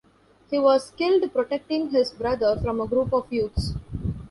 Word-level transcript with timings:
He 0.49 0.57
was 0.57 0.89
killed 0.97 1.31
protecting 1.31 1.91
his 1.91 2.09
brother 2.09 2.59
from 2.59 2.81
a 2.81 2.87
group 2.87 3.13
of 3.13 3.31
youths. 3.31 3.73